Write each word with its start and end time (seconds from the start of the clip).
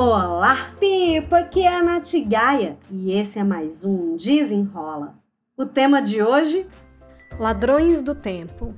Olá, 0.00 0.54
Pipa! 0.78 1.38
Aqui 1.38 1.62
é 1.62 1.74
a 1.74 1.82
Nath 1.82 2.12
Gaia 2.24 2.78
e 2.88 3.10
esse 3.10 3.36
é 3.36 3.42
mais 3.42 3.84
um 3.84 4.16
Desenrola. 4.16 5.18
O 5.56 5.66
tema 5.66 6.00
de 6.00 6.22
hoje? 6.22 6.68
Ladrões 7.36 8.00
do 8.00 8.14
Tempo. 8.14 8.76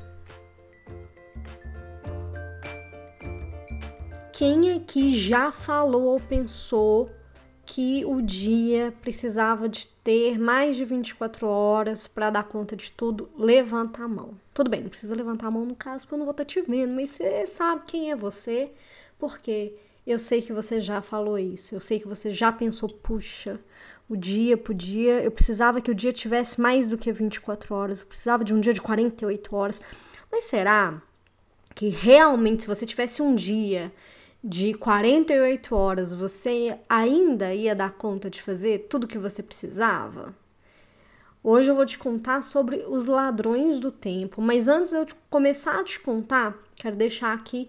Quem 4.32 4.72
aqui 4.72 5.14
já 5.14 5.52
falou 5.52 6.04
ou 6.04 6.20
pensou 6.20 7.10
que 7.66 8.02
o 8.06 8.22
dia 8.22 8.90
precisava 9.02 9.68
de 9.68 9.88
ter 10.02 10.38
mais 10.38 10.74
de 10.74 10.86
24 10.86 11.46
horas 11.46 12.08
para 12.08 12.30
dar 12.30 12.44
conta 12.44 12.74
de 12.74 12.90
tudo? 12.92 13.28
Levanta 13.36 14.04
a 14.04 14.08
mão. 14.08 14.30
Tudo 14.54 14.70
bem, 14.70 14.80
não 14.80 14.88
precisa 14.88 15.14
levantar 15.14 15.48
a 15.48 15.50
mão 15.50 15.66
no 15.66 15.76
caso, 15.76 16.06
porque 16.06 16.14
eu 16.14 16.18
não 16.18 16.24
vou 16.24 16.32
estar 16.32 16.46
te 16.46 16.62
vendo, 16.62 16.94
mas 16.94 17.10
você 17.10 17.44
sabe 17.44 17.82
quem 17.86 18.10
é 18.10 18.16
você, 18.16 18.72
porque 19.18 19.74
eu 20.10 20.18
sei 20.18 20.42
que 20.42 20.52
você 20.52 20.80
já 20.80 21.00
falou 21.00 21.38
isso, 21.38 21.74
eu 21.74 21.80
sei 21.80 22.00
que 22.00 22.08
você 22.08 22.30
já 22.30 22.50
pensou, 22.50 22.88
puxa, 22.88 23.60
o 24.08 24.16
dia 24.16 24.56
podia, 24.56 25.22
eu 25.22 25.30
precisava 25.30 25.80
que 25.80 25.90
o 25.90 25.94
dia 25.94 26.12
tivesse 26.12 26.60
mais 26.60 26.88
do 26.88 26.98
que 26.98 27.12
24 27.12 27.72
horas, 27.72 28.00
eu 28.00 28.06
precisava 28.06 28.42
de 28.42 28.52
um 28.52 28.58
dia 28.58 28.72
de 28.72 28.80
48 28.80 29.54
horas. 29.54 29.80
Mas 30.30 30.44
será 30.44 31.00
que 31.76 31.88
realmente, 31.88 32.62
se 32.62 32.68
você 32.68 32.84
tivesse 32.84 33.22
um 33.22 33.36
dia 33.36 33.92
de 34.42 34.74
48 34.74 35.76
horas, 35.76 36.12
você 36.12 36.76
ainda 36.88 37.54
ia 37.54 37.74
dar 37.74 37.92
conta 37.92 38.28
de 38.28 38.42
fazer 38.42 38.86
tudo 38.88 39.06
que 39.06 39.18
você 39.18 39.44
precisava? 39.44 40.34
Hoje 41.42 41.70
eu 41.70 41.76
vou 41.76 41.86
te 41.86 41.98
contar 41.98 42.42
sobre 42.42 42.84
os 42.88 43.06
ladrões 43.06 43.78
do 43.78 43.92
tempo, 43.92 44.42
mas 44.42 44.66
antes 44.66 44.90
de 44.90 44.98
eu 44.98 45.06
começar 45.30 45.78
a 45.78 45.84
te 45.84 46.00
contar, 46.00 46.58
quero 46.74 46.96
deixar 46.96 47.32
aqui 47.32 47.68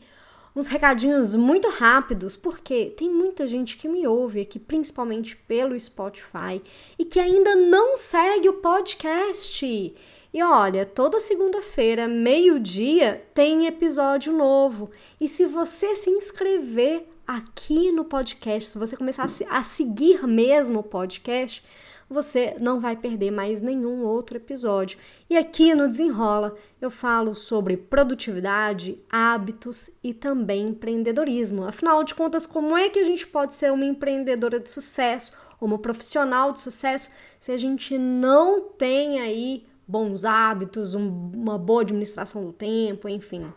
uns 0.55 0.67
recadinhos 0.67 1.35
muito 1.35 1.69
rápidos, 1.69 2.35
porque 2.35 2.87
tem 2.97 3.09
muita 3.09 3.47
gente 3.47 3.77
que 3.77 3.87
me 3.87 4.05
ouve 4.05 4.41
aqui, 4.41 4.59
principalmente 4.59 5.35
pelo 5.35 5.79
Spotify, 5.79 6.61
e 6.97 7.05
que 7.05 7.19
ainda 7.19 7.55
não 7.55 7.97
segue 7.97 8.49
o 8.49 8.53
podcast. 8.53 9.95
E 10.33 10.41
olha, 10.43 10.85
toda 10.85 11.19
segunda-feira, 11.19 12.07
meio-dia, 12.07 13.25
tem 13.33 13.65
episódio 13.65 14.31
novo. 14.31 14.89
E 15.19 15.27
se 15.27 15.45
você 15.45 15.95
se 15.95 16.09
inscrever 16.09 17.05
aqui 17.35 17.91
no 17.93 18.03
podcast, 18.03 18.71
se 18.71 18.77
você 18.77 18.97
começar 18.97 19.25
a, 19.49 19.63
seguir 19.63 20.27
mesmo 20.27 20.79
o 20.79 20.83
podcast, 20.83 21.63
você 22.09 22.57
não 22.59 22.81
vai 22.81 22.97
perder 22.97 23.31
mais 23.31 23.61
nenhum 23.61 24.03
outro 24.03 24.35
episódio. 24.35 24.99
E 25.29 25.37
aqui 25.37 25.73
no 25.73 25.87
Desenrola 25.87 26.55
eu 26.81 26.91
falo 26.91 27.33
sobre 27.33 27.77
produtividade, 27.77 28.99
hábitos 29.09 29.89
e 30.03 30.13
também 30.13 30.67
empreendedorismo. 30.67 31.63
Afinal 31.63 32.03
de 32.03 32.13
contas, 32.13 32.45
como 32.45 32.77
é 32.77 32.89
que 32.89 32.99
a 32.99 33.05
gente 33.05 33.25
pode 33.25 33.55
ser 33.55 33.71
uma 33.71 33.85
empreendedora 33.85 34.59
de 34.59 34.69
sucesso, 34.69 35.31
uma 35.61 35.79
profissional 35.79 36.51
de 36.51 36.59
sucesso, 36.59 37.09
se 37.39 37.53
a 37.53 37.57
gente 37.57 37.97
não 37.97 38.61
tem 38.61 39.21
aí 39.21 39.65
bons 39.87 40.25
hábitos, 40.25 40.95
um, 40.95 41.31
uma 41.33 41.57
boa 41.57 41.81
administração 41.81 42.43
do 42.43 42.51
tempo, 42.51 43.07
enfim. 43.07 43.53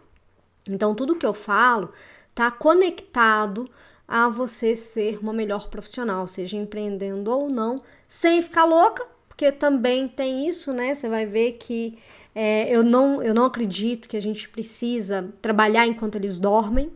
Então, 0.68 0.94
tudo 0.94 1.16
que 1.16 1.26
eu 1.26 1.34
falo 1.34 1.90
está 2.34 2.50
conectado 2.50 3.70
a 4.06 4.28
você 4.28 4.74
ser 4.74 5.18
uma 5.22 5.32
melhor 5.32 5.68
profissional, 5.68 6.26
seja 6.26 6.56
empreendendo 6.56 7.30
ou 7.30 7.48
não, 7.48 7.80
sem 8.08 8.42
ficar 8.42 8.64
louca, 8.64 9.06
porque 9.28 9.50
também 9.50 10.08
tem 10.08 10.46
isso, 10.46 10.72
né? 10.72 10.94
Você 10.94 11.08
vai 11.08 11.24
ver 11.24 11.52
que 11.52 11.96
é, 12.34 12.68
eu, 12.74 12.82
não, 12.82 13.22
eu 13.22 13.32
não 13.32 13.44
acredito 13.46 14.08
que 14.08 14.16
a 14.16 14.20
gente 14.20 14.48
precisa 14.48 15.32
trabalhar 15.40 15.86
enquanto 15.86 16.16
eles 16.16 16.38
dormem 16.38 16.92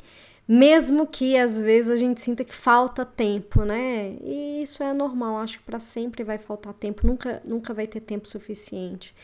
mesmo 0.49 1.07
que 1.07 1.37
às 1.37 1.61
vezes 1.61 1.91
a 1.91 1.97
gente 1.97 2.23
sinta 2.23 2.43
que 2.43 2.55
falta 2.55 3.05
tempo, 3.05 3.67
né? 3.67 4.17
E 4.23 4.63
isso 4.63 4.83
é 4.83 4.95
normal, 4.95 5.37
acho 5.37 5.59
que 5.59 5.65
para 5.65 5.79
sempre 5.79 6.25
vai 6.25 6.39
faltar 6.39 6.73
tempo, 6.73 7.07
nunca, 7.07 7.43
nunca 7.45 7.75
vai 7.75 7.87
ter 7.87 8.01
tempo 8.01 8.27
suficiente. 8.27 9.15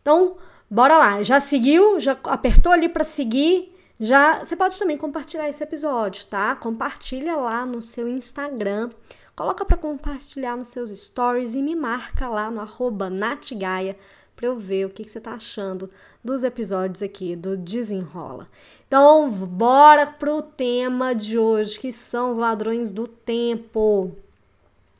Então, 0.00 0.38
bora 0.70 0.96
lá. 0.96 1.22
Já 1.22 1.38
seguiu? 1.38 2.00
Já 2.00 2.12
apertou 2.24 2.72
ali 2.72 2.88
para 2.88 3.04
seguir? 3.04 3.74
Já, 4.00 4.42
você 4.42 4.56
pode 4.56 4.78
também 4.78 4.96
compartilhar 4.96 5.46
esse 5.46 5.62
episódio, 5.62 6.24
tá? 6.24 6.56
Compartilha 6.56 7.36
lá 7.36 7.66
no 7.66 7.82
seu 7.82 8.08
Instagram. 8.08 8.88
Coloca 9.36 9.62
para 9.62 9.76
compartilhar 9.76 10.56
nos 10.56 10.68
seus 10.68 10.90
stories 10.90 11.54
e 11.54 11.62
me 11.62 11.76
marca 11.76 12.26
lá 12.26 12.50
no 12.50 13.10
natgaia 13.10 13.98
para 14.34 14.46
eu 14.46 14.56
ver 14.56 14.86
o 14.86 14.90
que, 14.90 15.04
que 15.04 15.10
você 15.10 15.18
está 15.18 15.34
achando 15.34 15.90
dos 16.24 16.44
episódios 16.44 17.02
aqui 17.02 17.36
do 17.36 17.58
Desenrola. 17.58 18.48
Então, 18.88 19.30
bora 19.30 20.06
pro 20.06 20.40
tema 20.40 21.14
de 21.14 21.38
hoje, 21.38 21.78
que 21.78 21.92
são 21.92 22.30
os 22.30 22.38
ladrões 22.38 22.90
do 22.90 23.06
tempo. 23.06 24.16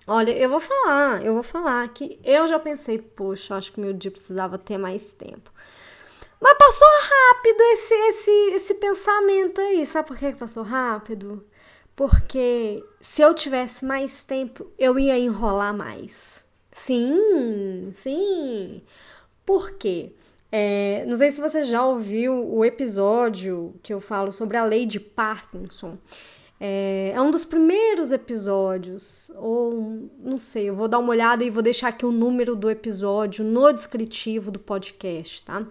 Olha, 0.07 0.33
eu 0.33 0.51
vou 0.51 0.61
falar, 0.61 1.25
eu 1.25 1.33
vou 1.33 1.43
falar 1.43 1.89
que 1.89 2.19
eu 2.23 2.47
já 2.47 2.59
pensei, 2.59 2.99
poxa, 2.99 3.55
acho 3.55 3.73
que 3.73 3.81
meu 3.81 3.95
dia 3.95 4.11
precisava 4.11 4.59
ter 4.59 4.77
mais 4.77 5.15
tempo. 5.15 5.51
Rápido 7.51 7.63
esse, 7.63 7.95
esse, 7.95 8.31
esse 8.55 8.75
pensamento 8.75 9.61
aí. 9.61 9.85
Sabe 9.85 10.07
por 10.09 10.17
que 10.17 10.33
passou 10.33 10.63
rápido? 10.63 11.45
Porque 11.97 12.85
se 13.01 13.23
eu 13.23 13.35
tivesse 13.35 13.85
mais 13.85 14.23
tempo, 14.23 14.71
eu 14.79 14.99
ia 14.99 15.19
enrolar 15.19 15.77
mais. 15.77 16.47
Sim, 16.71 17.91
sim. 17.93 18.83
Por 19.45 19.73
quê? 19.73 20.13
É, 20.53 21.05
não 21.07 21.17
sei 21.17 21.33
se 21.33 21.41
você 21.41 21.65
já 21.65 21.85
ouviu 21.85 22.35
o 22.55 22.65
episódio 22.65 23.75
que 23.83 23.93
eu 23.93 24.01
falo 24.01 24.33
sobre 24.33 24.57
a 24.57 24.65
lei 24.65 24.87
de 24.87 25.01
Parkinson. 25.01 25.99
É, 26.61 27.13
é, 27.15 27.21
um 27.21 27.33
dos 27.33 27.45
primeiros 27.45 28.13
episódios, 28.13 29.31
ou 29.37 30.09
não 30.21 30.39
sei, 30.39 30.69
eu 30.69 30.75
vou 30.75 30.87
dar 30.87 30.99
uma 30.99 31.11
olhada 31.11 31.43
e 31.43 31.51
vou 31.51 31.63
deixar 31.63 31.89
aqui 31.89 32.07
o 32.07 32.13
número 32.13 32.55
do 32.55 32.71
episódio 32.71 33.45
no 33.45 33.73
descritivo 33.73 34.51
do 34.53 34.61
podcast, 34.61 35.43
tá? 35.43 35.67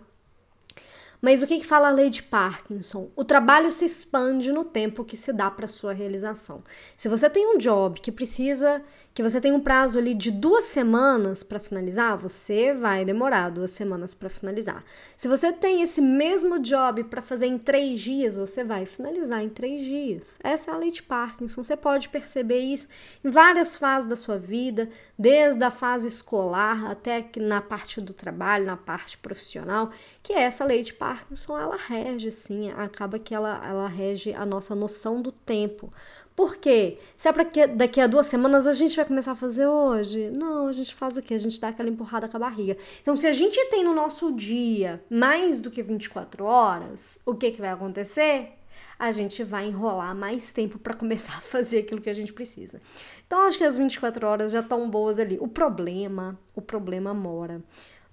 Mas 1.21 1.43
o 1.43 1.47
que, 1.47 1.59
que 1.59 1.65
fala 1.65 1.89
a 1.89 1.91
lei 1.91 2.09
de 2.09 2.23
Parkinson? 2.23 3.09
O 3.15 3.25
trabalho 3.25 3.71
se 3.71 3.85
expande 3.85 4.51
no 4.51 4.63
tempo 4.63 5.03
que 5.03 5.17
se 5.17 5.33
dá 5.33 5.51
para 5.51 5.67
sua 5.67 5.91
realização. 5.91 6.63
Se 6.95 7.09
você 7.09 7.29
tem 7.29 7.45
um 7.45 7.57
job 7.57 7.99
que 7.99 8.11
precisa, 8.11 8.81
que 9.13 9.23
você 9.23 9.39
tem 9.41 9.51
um 9.51 9.59
prazo 9.59 9.97
ali 9.97 10.13
de 10.13 10.31
duas 10.31 10.65
semanas 10.65 11.43
para 11.43 11.59
finalizar, 11.59 12.17
você 12.17 12.73
vai 12.73 13.03
demorar 13.03 13.49
duas 13.49 13.71
semanas 13.71 14.13
para 14.13 14.29
finalizar. 14.29 14.83
Se 15.17 15.27
você 15.27 15.51
tem 15.51 15.81
esse 15.81 16.01
mesmo 16.01 16.59
job 16.59 17.03
para 17.03 17.21
fazer 17.21 17.47
em 17.47 17.57
três 17.57 17.99
dias, 18.01 18.37
você 18.37 18.63
vai 18.63 18.85
finalizar 18.85 19.43
em 19.43 19.49
três 19.49 19.83
dias. 19.83 20.39
Essa 20.43 20.71
é 20.71 20.73
a 20.73 20.77
lei 20.77 20.91
de 20.91 21.03
Parkinson. 21.03 21.63
Você 21.63 21.75
pode 21.75 22.09
perceber 22.09 22.59
isso 22.59 22.87
em 23.23 23.29
várias 23.29 23.77
fases 23.77 24.09
da 24.09 24.15
sua 24.15 24.37
vida, 24.37 24.89
desde 25.17 25.63
a 25.63 25.71
fase 25.71 26.07
escolar 26.07 26.89
até 26.89 27.29
na 27.37 27.61
parte 27.61 27.99
do 27.99 28.13
trabalho, 28.13 28.65
na 28.65 28.77
parte 28.77 29.17
profissional, 29.17 29.91
que 30.23 30.33
é 30.33 30.41
essa 30.41 30.63
lei 30.63 30.81
de 30.81 30.93
Parkinson 30.93 31.19
Parkinson, 31.19 31.57
ela 31.57 31.75
rege, 31.75 32.31
sim, 32.31 32.71
acaba 32.71 33.19
que 33.19 33.33
ela, 33.33 33.61
ela 33.65 33.87
rege 33.87 34.33
a 34.33 34.45
nossa 34.45 34.75
noção 34.75 35.21
do 35.21 35.31
tempo. 35.31 35.91
Por 36.39 36.55
quê? 36.55 36.97
Se 37.17 37.27
é 37.27 37.33
para 37.33 37.43
que 37.43 37.67
daqui 37.67 37.99
a 37.99 38.07
duas 38.07 38.25
semanas 38.25 38.65
a 38.65 38.71
gente 38.71 38.95
vai 38.95 39.03
começar 39.03 39.33
a 39.33 39.35
fazer 39.35 39.67
hoje? 39.67 40.31
Não, 40.31 40.67
a 40.67 40.71
gente 40.71 40.95
faz 40.95 41.17
o 41.17 41.21
quê? 41.21 41.33
A 41.33 41.37
gente 41.37 41.59
dá 41.59 41.67
aquela 41.67 41.89
empurrada 41.89 42.29
com 42.29 42.37
a 42.37 42.39
barriga. 42.39 42.77
Então, 43.01 43.13
se 43.13 43.27
a 43.27 43.33
gente 43.33 43.61
tem 43.65 43.83
no 43.83 43.93
nosso 43.93 44.31
dia 44.31 45.03
mais 45.09 45.59
do 45.59 45.69
que 45.69 45.83
24 45.83 46.45
horas, 46.45 47.19
o 47.25 47.35
que, 47.35 47.51
que 47.51 47.59
vai 47.59 47.71
acontecer? 47.71 48.53
A 48.97 49.11
gente 49.11 49.43
vai 49.43 49.65
enrolar 49.65 50.15
mais 50.15 50.49
tempo 50.53 50.79
para 50.79 50.93
começar 50.93 51.35
a 51.35 51.41
fazer 51.41 51.79
aquilo 51.79 51.99
que 51.99 52.09
a 52.09 52.13
gente 52.13 52.31
precisa. 52.31 52.81
Então, 53.27 53.41
acho 53.41 53.57
que 53.57 53.65
as 53.65 53.75
24 53.75 54.25
horas 54.25 54.53
já 54.53 54.61
estão 54.61 54.89
boas 54.89 55.19
ali. 55.19 55.37
O 55.41 55.47
problema, 55.49 56.39
o 56.55 56.61
problema 56.61 57.13
mora 57.13 57.61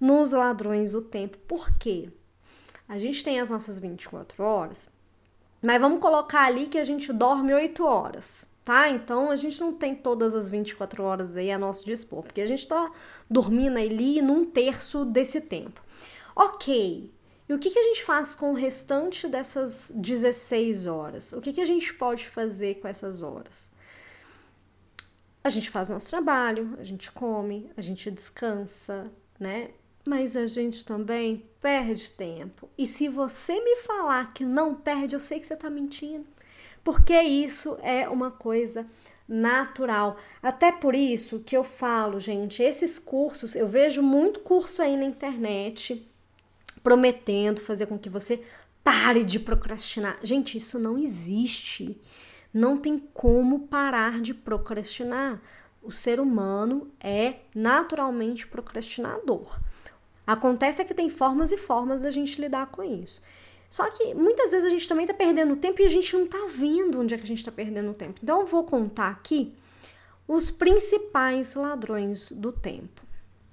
nos 0.00 0.32
ladrões 0.32 0.90
do 0.90 1.00
tempo. 1.00 1.38
Por 1.46 1.78
quê? 1.78 2.10
A 2.88 2.98
gente 2.98 3.22
tem 3.22 3.38
as 3.38 3.50
nossas 3.50 3.78
24 3.78 4.42
horas, 4.42 4.88
mas 5.66 5.80
vamos 5.80 5.98
colocar 5.98 6.44
ali 6.44 6.68
que 6.68 6.78
a 6.78 6.84
gente 6.84 7.12
dorme 7.12 7.52
8 7.52 7.84
horas, 7.84 8.48
tá? 8.64 8.88
Então 8.88 9.32
a 9.32 9.34
gente 9.34 9.60
não 9.60 9.72
tem 9.72 9.96
todas 9.96 10.36
as 10.36 10.48
24 10.48 11.02
horas 11.02 11.36
aí 11.36 11.50
a 11.50 11.58
nosso 11.58 11.84
dispor, 11.84 12.22
porque 12.22 12.40
a 12.40 12.46
gente 12.46 12.68
tá 12.68 12.92
dormindo 13.28 13.76
ali 13.76 14.22
num 14.22 14.44
terço 14.44 15.04
desse 15.04 15.40
tempo. 15.40 15.82
Ok, 16.36 17.12
e 17.48 17.52
o 17.52 17.58
que, 17.58 17.68
que 17.68 17.78
a 17.80 17.82
gente 17.82 18.04
faz 18.04 18.32
com 18.32 18.52
o 18.52 18.54
restante 18.54 19.26
dessas 19.26 19.90
16 19.92 20.86
horas? 20.86 21.32
O 21.32 21.40
que, 21.40 21.52
que 21.52 21.60
a 21.60 21.66
gente 21.66 21.92
pode 21.94 22.28
fazer 22.28 22.76
com 22.76 22.86
essas 22.86 23.20
horas? 23.20 23.68
A 25.42 25.50
gente 25.50 25.68
faz 25.68 25.88
nosso 25.88 26.08
trabalho, 26.08 26.76
a 26.78 26.84
gente 26.84 27.10
come, 27.10 27.72
a 27.76 27.80
gente 27.80 28.08
descansa, 28.08 29.10
né? 29.36 29.70
Mas 30.06 30.36
a 30.36 30.46
gente 30.46 30.84
também 30.84 31.44
perde 31.60 32.10
tempo. 32.12 32.70
E 32.78 32.86
se 32.86 33.08
você 33.08 33.60
me 33.60 33.76
falar 33.76 34.32
que 34.32 34.44
não 34.44 34.74
perde, 34.74 35.14
eu 35.14 35.20
sei 35.20 35.40
que 35.40 35.46
você 35.46 35.54
está 35.54 35.68
mentindo. 35.68 36.26
Porque 36.84 37.20
isso 37.20 37.76
é 37.82 38.08
uma 38.08 38.30
coisa 38.30 38.86
natural. 39.28 40.16
Até 40.40 40.70
por 40.70 40.94
isso 40.94 41.40
que 41.40 41.56
eu 41.56 41.64
falo, 41.64 42.20
gente, 42.20 42.62
esses 42.62 42.98
cursos, 42.98 43.56
eu 43.56 43.66
vejo 43.66 44.02
muito 44.02 44.40
curso 44.40 44.80
aí 44.80 44.96
na 44.96 45.04
internet 45.04 46.06
prometendo 46.82 47.60
fazer 47.60 47.86
com 47.86 47.98
que 47.98 48.08
você 48.08 48.40
pare 48.84 49.24
de 49.24 49.40
procrastinar. 49.40 50.20
Gente, 50.22 50.56
isso 50.56 50.78
não 50.78 50.96
existe. 50.96 52.00
Não 52.54 52.78
tem 52.78 52.96
como 53.12 53.66
parar 53.66 54.20
de 54.20 54.32
procrastinar. 54.32 55.42
O 55.82 55.90
ser 55.90 56.20
humano 56.20 56.88
é 57.00 57.40
naturalmente 57.52 58.46
procrastinador. 58.46 59.58
Acontece 60.26 60.82
é 60.82 60.84
que 60.84 60.94
tem 60.94 61.08
formas 61.08 61.52
e 61.52 61.56
formas 61.56 62.02
da 62.02 62.10
gente 62.10 62.40
lidar 62.40 62.66
com 62.66 62.82
isso. 62.82 63.20
Só 63.70 63.88
que 63.90 64.14
muitas 64.14 64.50
vezes 64.50 64.66
a 64.66 64.70
gente 64.70 64.88
também 64.88 65.04
está 65.04 65.14
perdendo 65.14 65.56
tempo 65.56 65.80
e 65.80 65.84
a 65.84 65.90
gente 65.90 66.14
não 66.14 66.24
está 66.24 66.38
vendo 66.50 67.00
onde 67.00 67.14
é 67.14 67.18
que 67.18 67.24
a 67.24 67.26
gente 67.26 67.38
está 67.38 67.52
perdendo 67.52 67.94
tempo. 67.94 68.20
Então 68.22 68.40
eu 68.40 68.46
vou 68.46 68.64
contar 68.64 69.08
aqui 69.08 69.54
os 70.26 70.50
principais 70.50 71.54
ladrões 71.54 72.30
do 72.32 72.52
tempo. 72.52 73.06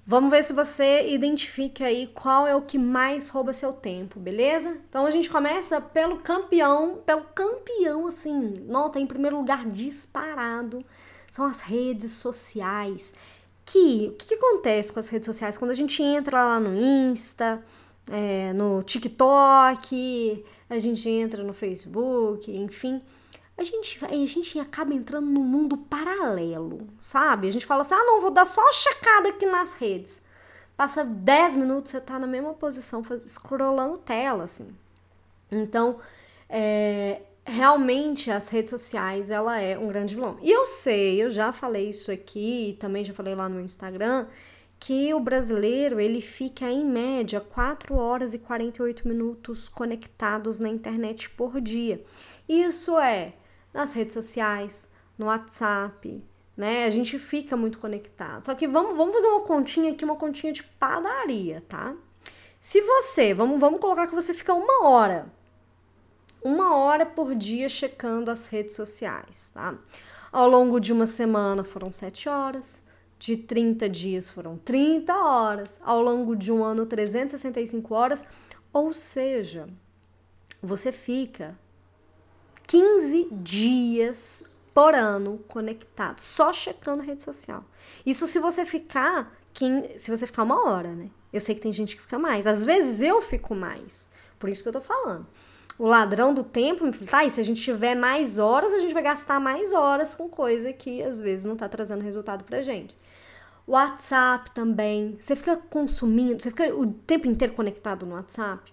Vamos 0.06 0.30
ver 0.30 0.44
se 0.44 0.52
você 0.52 1.08
identifica 1.08 1.86
aí 1.86 2.08
qual 2.08 2.46
é 2.46 2.54
o 2.54 2.60
que 2.60 2.76
mais 2.76 3.28
rouba 3.28 3.54
seu 3.54 3.72
tempo, 3.72 4.20
beleza? 4.20 4.76
Então 4.86 5.06
a 5.06 5.10
gente 5.10 5.30
começa 5.30 5.80
pelo 5.80 6.18
campeão, 6.18 6.98
pelo 7.06 7.24
campeão 7.34 8.06
assim, 8.06 8.52
nota 8.66 9.00
em 9.00 9.06
primeiro 9.06 9.38
lugar 9.38 9.64
disparado, 9.64 10.84
são 11.30 11.46
as 11.46 11.60
redes 11.60 12.12
sociais. 12.12 13.14
Que 13.64 14.08
o 14.08 14.12
que, 14.12 14.26
que, 14.28 14.34
acontece 14.34 14.92
com 14.92 15.00
as 15.00 15.08
redes 15.08 15.26
sociais 15.26 15.56
quando 15.56 15.70
a 15.70 15.74
gente 15.74 16.02
entra 16.02 16.44
lá 16.44 16.60
no 16.60 16.74
Insta, 16.76 17.64
é, 18.10 18.52
no 18.52 18.82
TikTok, 18.82 20.44
a 20.68 20.78
gente 20.78 21.08
entra 21.08 21.42
no 21.42 21.54
Facebook, 21.54 22.54
enfim, 22.54 23.00
a 23.56 23.62
gente, 23.62 24.04
a 24.04 24.26
gente 24.26 24.58
acaba 24.58 24.92
entrando 24.92 25.26
num 25.26 25.42
mundo 25.42 25.76
paralelo, 25.76 26.88
sabe? 26.98 27.48
A 27.48 27.52
gente 27.52 27.64
fala 27.64 27.82
assim: 27.82 27.94
ah, 27.94 28.04
não, 28.04 28.20
vou 28.20 28.30
dar 28.30 28.44
só 28.44 28.60
uma 28.60 28.72
checada 28.72 29.28
aqui 29.28 29.46
nas 29.46 29.74
redes. 29.74 30.20
Passa 30.76 31.04
10 31.04 31.56
minutos, 31.56 31.92
você 31.92 32.00
tá 32.00 32.18
na 32.18 32.26
mesma 32.26 32.52
posição, 32.52 33.02
scrollando 33.20 33.96
tela, 33.98 34.44
assim. 34.44 34.74
Então, 35.52 36.00
é, 36.48 37.22
realmente 37.44 38.30
as 38.30 38.48
redes 38.48 38.70
sociais, 38.70 39.30
ela 39.30 39.60
é 39.60 39.78
um 39.78 39.88
grande 39.88 40.14
vilão. 40.14 40.38
E 40.40 40.50
eu 40.50 40.66
sei, 40.66 41.22
eu 41.22 41.30
já 41.30 41.52
falei 41.52 41.90
isso 41.90 42.10
aqui, 42.10 42.76
também 42.80 43.04
já 43.04 43.12
falei 43.12 43.34
lá 43.34 43.48
no 43.48 43.60
Instagram, 43.60 44.26
que 44.78 45.14
o 45.14 45.20
brasileiro, 45.20 46.00
ele 46.00 46.20
fica 46.20 46.66
em 46.66 46.84
média 46.84 47.40
4 47.40 47.94
horas 47.94 48.34
e 48.34 48.38
48 48.38 49.06
minutos 49.06 49.68
conectados 49.68 50.58
na 50.58 50.68
internet 50.68 51.30
por 51.30 51.60
dia. 51.60 52.04
Isso 52.48 52.98
é 52.98 53.34
nas 53.72 53.92
redes 53.92 54.14
sociais, 54.14 54.90
no 55.16 55.26
WhatsApp, 55.26 56.22
né? 56.56 56.84
A 56.84 56.90
gente 56.90 57.18
fica 57.18 57.56
muito 57.56 57.78
conectado. 57.78 58.46
Só 58.46 58.54
que 58.54 58.68
vamos, 58.68 58.96
vamos 58.96 59.14
fazer 59.14 59.26
uma 59.28 59.42
continha 59.42 59.92
aqui, 59.92 60.04
uma 60.04 60.16
continha 60.16 60.52
de 60.52 60.62
padaria, 60.62 61.62
tá? 61.68 61.94
Se 62.60 62.80
você, 62.80 63.34
vamos, 63.34 63.58
vamos 63.58 63.80
colocar 63.80 64.06
que 64.06 64.14
você 64.14 64.32
fica 64.32 64.54
uma 64.54 64.88
hora, 64.88 65.32
uma 66.44 66.76
hora 66.76 67.06
por 67.06 67.34
dia 67.34 67.68
checando 67.68 68.30
as 68.30 68.46
redes 68.46 68.74
sociais, 68.74 69.50
tá? 69.54 69.76
Ao 70.30 70.48
longo 70.48 70.78
de 70.78 70.92
uma 70.92 71.06
semana 71.06 71.64
foram 71.64 71.90
sete 71.90 72.28
horas, 72.28 72.84
de 73.18 73.36
30 73.36 73.88
dias 73.88 74.28
foram 74.28 74.58
30 74.58 75.14
horas, 75.14 75.80
ao 75.82 76.02
longo 76.02 76.36
de 76.36 76.52
um 76.52 76.62
ano 76.62 76.84
365 76.84 77.94
horas, 77.94 78.24
ou 78.70 78.92
seja, 78.92 79.66
você 80.62 80.92
fica 80.92 81.58
15 82.66 83.28
dias 83.32 84.44
por 84.74 84.94
ano 84.94 85.38
conectado, 85.46 86.18
só 86.18 86.52
checando 86.52 87.02
rede 87.02 87.22
social. 87.22 87.64
Isso 88.04 88.26
se 88.26 88.38
você 88.38 88.66
ficar, 88.66 89.32
se 89.96 90.10
você 90.10 90.26
ficar 90.26 90.42
uma 90.42 90.68
hora, 90.68 90.92
né? 90.92 91.08
Eu 91.32 91.40
sei 91.40 91.54
que 91.54 91.60
tem 91.60 91.72
gente 91.72 91.96
que 91.96 92.02
fica 92.02 92.18
mais. 92.18 92.46
Às 92.46 92.64
vezes 92.64 93.00
eu 93.00 93.22
fico 93.22 93.54
mais. 93.54 94.10
Por 94.38 94.48
isso 94.48 94.62
que 94.62 94.68
eu 94.68 94.72
tô 94.72 94.80
falando. 94.80 95.26
O 95.78 95.86
ladrão 95.86 96.32
do 96.32 96.44
tempo 96.44 96.84
tá, 97.06 97.24
e 97.24 97.30
se 97.30 97.40
a 97.40 97.44
gente 97.44 97.60
tiver 97.60 97.96
mais 97.96 98.38
horas, 98.38 98.72
a 98.72 98.78
gente 98.78 98.94
vai 98.94 99.02
gastar 99.02 99.40
mais 99.40 99.72
horas 99.72 100.14
com 100.14 100.28
coisa 100.28 100.72
que 100.72 101.02
às 101.02 101.18
vezes 101.18 101.44
não 101.44 101.56
tá 101.56 101.68
trazendo 101.68 102.02
resultado 102.02 102.44
pra 102.44 102.62
gente. 102.62 102.96
WhatsApp 103.66 104.50
também. 104.52 105.18
Você 105.20 105.34
fica 105.34 105.56
consumindo, 105.56 106.42
você 106.42 106.50
fica 106.50 106.74
o 106.74 106.92
tempo 106.92 107.26
inteiro 107.26 107.54
conectado 107.54 108.06
no 108.06 108.14
WhatsApp. 108.14 108.72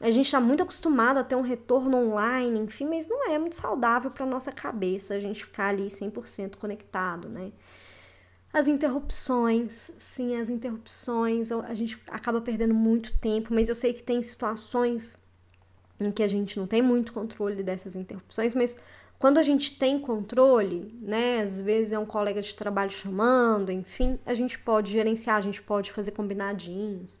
A 0.00 0.10
gente 0.10 0.26
está 0.26 0.40
muito 0.40 0.62
acostumado 0.62 1.18
a 1.18 1.24
ter 1.24 1.36
um 1.36 1.42
retorno 1.42 1.96
online, 1.96 2.58
enfim, 2.58 2.86
mas 2.86 3.06
não 3.06 3.30
é 3.30 3.38
muito 3.38 3.56
saudável 3.56 4.10
para 4.10 4.26
nossa 4.26 4.50
cabeça 4.50 5.14
a 5.14 5.20
gente 5.20 5.44
ficar 5.44 5.68
ali 5.68 5.86
100% 5.86 6.56
conectado, 6.56 7.28
né? 7.28 7.52
As 8.52 8.66
interrupções, 8.66 9.92
sim, 9.98 10.36
as 10.36 10.50
interrupções, 10.50 11.50
a 11.50 11.72
gente 11.72 12.02
acaba 12.08 12.40
perdendo 12.40 12.74
muito 12.74 13.16
tempo, 13.18 13.54
mas 13.54 13.68
eu 13.68 13.74
sei 13.74 13.94
que 13.94 14.02
tem 14.02 14.20
situações 14.20 15.16
em 16.06 16.12
que 16.12 16.22
a 16.22 16.28
gente 16.28 16.58
não 16.58 16.66
tem 16.66 16.82
muito 16.82 17.12
controle 17.12 17.62
dessas 17.62 17.96
interrupções, 17.96 18.54
mas 18.54 18.76
quando 19.18 19.38
a 19.38 19.42
gente 19.42 19.78
tem 19.78 20.00
controle, 20.00 20.98
né, 21.00 21.40
às 21.40 21.60
vezes 21.60 21.92
é 21.92 21.98
um 21.98 22.04
colega 22.04 22.42
de 22.42 22.54
trabalho 22.54 22.90
chamando, 22.90 23.70
enfim, 23.70 24.18
a 24.26 24.34
gente 24.34 24.58
pode 24.58 24.90
gerenciar, 24.90 25.36
a 25.36 25.40
gente 25.40 25.62
pode 25.62 25.92
fazer 25.92 26.10
combinadinhos. 26.10 27.20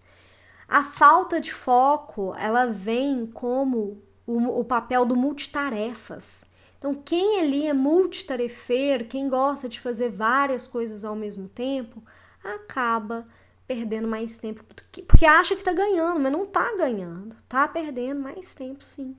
A 0.66 0.82
falta 0.82 1.40
de 1.40 1.52
foco, 1.52 2.34
ela 2.36 2.66
vem 2.66 3.24
como 3.26 4.02
o, 4.26 4.60
o 4.60 4.64
papel 4.64 5.04
do 5.04 5.14
multitarefas. 5.14 6.44
Então, 6.78 6.92
quem 6.92 7.38
ali 7.38 7.66
é 7.66 7.72
multitarefeiro, 7.72 9.04
quem 9.04 9.28
gosta 9.28 9.68
de 9.68 9.78
fazer 9.78 10.10
várias 10.10 10.66
coisas 10.66 11.04
ao 11.04 11.14
mesmo 11.14 11.48
tempo, 11.48 12.02
acaba 12.42 13.28
perdendo 13.66 14.08
mais 14.08 14.38
tempo, 14.38 14.64
porque 15.06 15.26
acha 15.26 15.56
que 15.56 15.64
tá 15.64 15.72
ganhando, 15.72 16.20
mas 16.20 16.32
não 16.32 16.44
tá 16.44 16.74
ganhando, 16.76 17.36
tá 17.48 17.66
perdendo 17.68 18.20
mais 18.20 18.54
tempo 18.54 18.82
sim. 18.84 19.16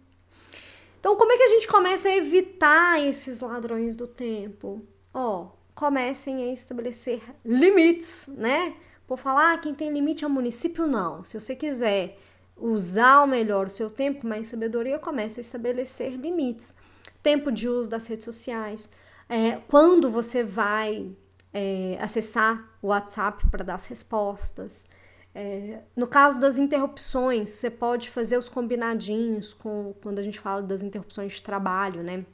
Então, 0.99 1.17
como 1.17 1.31
é 1.33 1.37
que 1.37 1.43
a 1.43 1.49
gente 1.49 1.67
começa 1.67 2.07
a 2.07 2.15
evitar 2.15 3.01
esses 3.01 3.41
ladrões 3.41 3.95
do 3.95 4.07
tempo? 4.07 4.81
Ó, 5.13 5.49
comecem 5.75 6.49
a 6.49 6.53
estabelecer 6.53 7.21
limites, 7.43 8.27
né? 8.27 8.75
Por 9.05 9.17
falar, 9.17 9.53
ah, 9.53 9.57
quem 9.57 9.75
tem 9.75 9.91
limite 9.91 10.23
é 10.23 10.27
o 10.27 10.29
município, 10.29 10.87
não. 10.87 11.23
Se 11.23 11.37
você 11.39 11.55
quiser 11.55 12.17
usar 12.55 13.21
o 13.21 13.27
melhor 13.27 13.67
o 13.67 13.69
seu 13.69 13.89
tempo 13.89 14.21
com 14.21 14.27
mais 14.27 14.47
sabedoria, 14.47 14.97
comece 14.97 15.39
a 15.39 15.41
estabelecer 15.41 16.13
limites. 16.13 16.73
Tempo 17.21 17.51
de 17.51 17.67
uso 17.67 17.89
das 17.89 18.07
redes 18.07 18.23
sociais. 18.23 18.89
É, 19.27 19.57
quando 19.67 20.09
você 20.09 20.43
vai 20.43 21.13
é, 21.53 21.97
acessar 22.01 22.67
o 22.81 22.87
WhatsApp 22.87 23.47
para 23.49 23.63
dar 23.63 23.75
as 23.75 23.85
respostas. 23.85 24.87
É, 25.35 25.79
no 25.95 26.07
caso 26.07 26.39
das 26.39 26.57
interrupções, 26.57 27.49
você 27.49 27.69
pode 27.69 28.09
fazer 28.09 28.37
os 28.37 28.49
combinadinhos 28.49 29.53
com 29.53 29.93
quando 30.01 30.19
a 30.19 30.23
gente 30.23 30.39
fala 30.39 30.61
das 30.61 30.83
interrupções 30.83 31.33
de 31.33 31.41
trabalho, 31.41 32.03
né? 32.03 32.25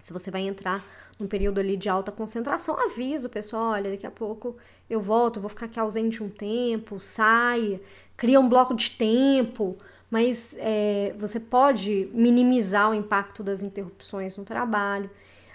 Se 0.00 0.12
você 0.12 0.30
vai 0.30 0.42
entrar 0.42 0.84
num 1.18 1.28
período 1.28 1.60
ali 1.60 1.76
de 1.76 1.88
alta 1.88 2.10
concentração, 2.10 2.76
avisa 2.78 3.28
o 3.28 3.30
pessoal, 3.30 3.72
olha, 3.72 3.90
daqui 3.90 4.06
a 4.06 4.10
pouco 4.10 4.56
eu 4.90 5.00
volto, 5.00 5.40
vou 5.40 5.48
ficar 5.48 5.66
aqui 5.66 5.78
ausente 5.78 6.22
um 6.22 6.28
tempo, 6.28 6.98
saia, 6.98 7.80
cria 8.16 8.40
um 8.40 8.48
bloco 8.48 8.74
de 8.74 8.90
tempo, 8.90 9.76
mas 10.10 10.56
é, 10.58 11.14
você 11.16 11.38
pode 11.38 12.10
minimizar 12.12 12.90
o 12.90 12.94
impacto 12.94 13.44
das 13.44 13.62
interrupções 13.62 14.36
no 14.36 14.44
trabalho. 14.44 15.08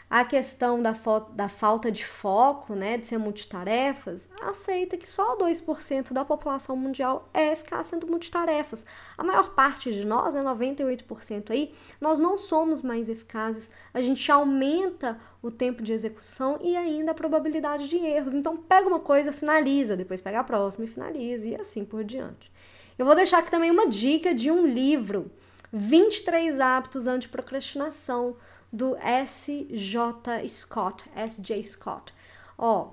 A 0.09 0.23
questão 0.23 0.81
da, 0.81 0.95
da 1.33 1.49
falta 1.49 1.91
de 1.91 2.05
foco, 2.05 2.73
né, 2.73 2.97
de 2.97 3.07
ser 3.07 3.17
multitarefas, 3.17 4.29
aceita 4.41 4.95
que 4.95 5.07
só 5.07 5.37
2% 5.37 6.13
da 6.13 6.23
população 6.23 6.77
mundial 6.77 7.27
é 7.33 7.53
ficar 7.57 7.83
sendo 7.83 8.07
multitarefas. 8.07 8.85
A 9.17 9.23
maior 9.23 9.53
parte 9.53 9.91
de 9.91 10.05
nós, 10.05 10.33
né, 10.33 10.41
98% 10.41 11.51
aí, 11.51 11.73
nós 11.99 12.19
não 12.19 12.37
somos 12.37 12.81
mais 12.81 13.09
eficazes. 13.09 13.69
A 13.93 13.99
gente 13.99 14.31
aumenta 14.31 15.19
o 15.41 15.51
tempo 15.51 15.83
de 15.83 15.91
execução 15.91 16.57
e 16.61 16.77
ainda 16.77 17.11
a 17.11 17.15
probabilidade 17.15 17.89
de 17.89 17.97
erros. 17.97 18.33
Então, 18.33 18.55
pega 18.55 18.87
uma 18.87 19.01
coisa, 19.01 19.33
finaliza, 19.33 19.97
depois 19.97 20.21
pega 20.21 20.39
a 20.39 20.43
próxima 20.43 20.85
e 20.85 20.87
finaliza, 20.87 21.47
e 21.47 21.55
assim 21.55 21.83
por 21.83 22.05
diante. 22.05 22.49
Eu 22.97 23.05
vou 23.05 23.13
deixar 23.13 23.39
aqui 23.39 23.51
também 23.51 23.69
uma 23.69 23.87
dica 23.87 24.33
de 24.33 24.49
um 24.49 24.65
livro, 24.65 25.29
23 25.73 26.61
hábitos 26.61 27.07
anti-procrastinação, 27.07 28.37
do 28.71 28.95
S.J. 28.97 30.47
Scott, 30.47 31.05
S.J. 31.15 31.63
Scott. 31.63 32.13
Ó, 32.57 32.91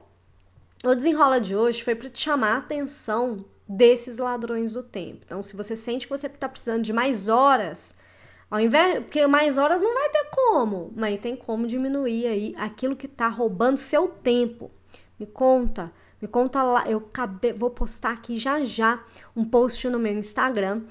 o 0.84 0.94
desenrola 0.94 1.40
de 1.40 1.56
hoje 1.56 1.82
foi 1.82 1.94
para 1.94 2.10
te 2.10 2.20
chamar 2.20 2.54
a 2.54 2.58
atenção 2.58 3.44
desses 3.66 4.18
ladrões 4.18 4.72
do 4.72 4.82
tempo. 4.82 5.22
Então, 5.24 5.42
se 5.42 5.56
você 5.56 5.74
sente 5.74 6.06
que 6.06 6.12
você 6.12 6.26
está 6.26 6.48
precisando 6.48 6.82
de 6.82 6.92
mais 6.92 7.28
horas, 7.28 7.94
ao 8.50 8.60
invés, 8.60 9.00
porque 9.00 9.26
mais 9.26 9.58
horas 9.58 9.82
não 9.82 9.94
vai 9.94 10.08
ter 10.10 10.28
como, 10.30 10.92
mas 10.94 11.18
tem 11.20 11.34
como 11.34 11.66
diminuir 11.66 12.26
aí 12.26 12.54
aquilo 12.58 12.94
que 12.94 13.06
está 13.06 13.28
roubando 13.28 13.78
seu 13.78 14.08
tempo. 14.08 14.70
Me 15.18 15.26
conta, 15.26 15.90
me 16.20 16.28
conta 16.28 16.62
lá, 16.62 16.88
eu 16.88 17.08
vou 17.56 17.70
postar 17.70 18.12
aqui 18.12 18.38
já 18.38 18.62
já 18.64 19.02
um 19.34 19.44
post 19.44 19.88
no 19.88 19.98
meu 19.98 20.12
Instagram 20.12 20.82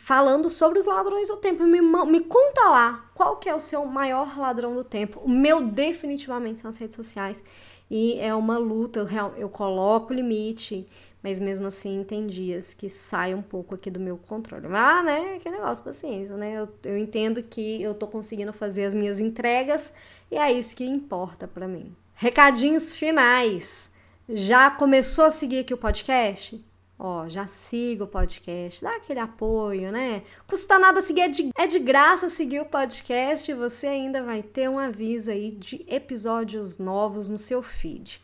falando 0.00 0.48
sobre 0.48 0.78
os 0.78 0.86
ladrões 0.86 1.28
do 1.28 1.36
tempo. 1.36 1.62
Me, 1.64 1.80
me 1.80 2.20
conta 2.20 2.62
lá 2.68 3.04
qual 3.14 3.36
que 3.36 3.48
é 3.48 3.54
o 3.54 3.60
seu 3.60 3.84
maior 3.84 4.38
ladrão 4.38 4.74
do 4.74 4.82
tempo. 4.82 5.20
O 5.20 5.28
meu 5.28 5.60
definitivamente 5.62 6.62
são 6.62 6.68
as 6.68 6.78
redes 6.78 6.96
sociais. 6.96 7.44
E 7.90 8.18
é 8.20 8.34
uma 8.34 8.56
luta, 8.56 9.00
eu, 9.00 9.34
eu 9.36 9.48
coloco 9.48 10.14
limite, 10.14 10.86
mas 11.22 11.40
mesmo 11.40 11.66
assim 11.66 12.04
tem 12.04 12.26
dias 12.26 12.72
que 12.72 12.88
sai 12.88 13.34
um 13.34 13.42
pouco 13.42 13.74
aqui 13.74 13.90
do 13.90 13.98
meu 14.00 14.16
controle. 14.16 14.66
Ah, 14.72 15.02
né? 15.02 15.38
Que 15.40 15.50
negócio, 15.50 15.84
paciência, 15.84 16.36
né? 16.36 16.60
Eu, 16.60 16.68
eu 16.84 16.96
entendo 16.96 17.42
que 17.42 17.82
eu 17.82 17.92
tô 17.94 18.06
conseguindo 18.06 18.52
fazer 18.52 18.84
as 18.84 18.94
minhas 18.94 19.18
entregas 19.18 19.92
e 20.30 20.36
é 20.36 20.52
isso 20.52 20.76
que 20.76 20.84
importa 20.84 21.48
para 21.48 21.66
mim. 21.66 21.94
Recadinhos 22.14 22.96
finais. 22.96 23.90
Já 24.28 24.70
começou 24.70 25.24
a 25.24 25.30
seguir 25.30 25.60
aqui 25.60 25.74
o 25.74 25.78
podcast? 25.78 26.64
Ó, 27.02 27.26
já 27.30 27.46
siga 27.46 28.04
o 28.04 28.06
podcast, 28.06 28.82
dá 28.82 28.96
aquele 28.96 29.20
apoio, 29.20 29.90
né? 29.90 30.22
Custa 30.46 30.78
nada 30.78 31.00
seguir, 31.00 31.22
é 31.22 31.28
de, 31.28 31.50
é 31.56 31.66
de 31.66 31.78
graça 31.78 32.28
seguir 32.28 32.60
o 32.60 32.66
podcast 32.66 33.50
e 33.50 33.54
você 33.54 33.86
ainda 33.86 34.22
vai 34.22 34.42
ter 34.42 34.68
um 34.68 34.78
aviso 34.78 35.30
aí 35.30 35.50
de 35.52 35.82
episódios 35.88 36.76
novos 36.76 37.26
no 37.26 37.38
seu 37.38 37.62
feed. 37.62 38.22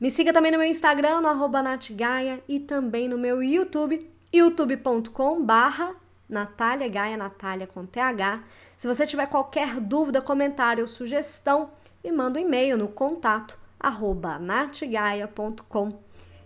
Me 0.00 0.10
siga 0.10 0.32
também 0.32 0.50
no 0.50 0.56
meu 0.56 0.66
Instagram, 0.66 1.20
no 1.20 1.28
arroba 1.28 1.62
natgaia, 1.62 2.42
e 2.48 2.58
também 2.58 3.10
no 3.10 3.18
meu 3.18 3.42
YouTube, 3.42 4.10
youtube.com 4.32 5.44
barra 5.44 5.94
Natália 6.26 6.88
Gaia, 6.88 7.18
Natália 7.18 7.66
com 7.66 7.84
TH. 7.84 8.42
Se 8.74 8.86
você 8.86 9.06
tiver 9.06 9.26
qualquer 9.26 9.80
dúvida, 9.80 10.22
comentário 10.22 10.80
ou 10.80 10.88
sugestão, 10.88 11.72
me 12.02 12.10
manda 12.10 12.38
um 12.38 12.42
e-mail 12.42 12.78
no 12.78 12.88
contato 12.88 13.58
arroba 13.78 14.38
natgaia.com. 14.38 16.07